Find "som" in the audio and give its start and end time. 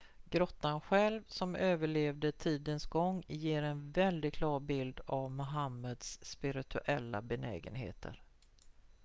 1.27-1.55